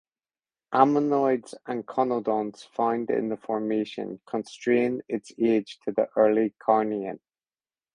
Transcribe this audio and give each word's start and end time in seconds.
Ammonoids 0.73 1.53
and 1.67 1.85
conodonts 1.85 2.67
found 2.67 3.11
in 3.11 3.29
the 3.29 3.37
formation 3.37 4.19
constrain 4.25 5.03
its 5.07 5.31
age 5.37 5.77
to 5.85 5.91
the 5.91 6.09
early 6.15 6.55
Carnian. 6.57 7.19